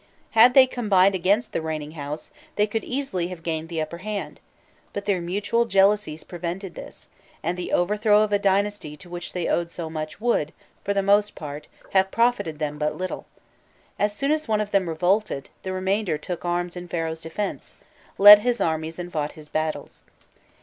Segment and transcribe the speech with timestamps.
[0.31, 4.39] Had they combined against the reigning house, they could easily have gained the upper hand,
[4.93, 7.07] but their mutual jealousies prevented this,
[7.43, 10.53] and the overthrow of a dynasty to which they owed so much would,
[10.83, 13.27] for the most part, have profited them but little:
[13.99, 17.75] as soon as one of them revolted, the remainder took arms in Pharaoh's defence,
[18.17, 20.01] led his armies and fought his battles.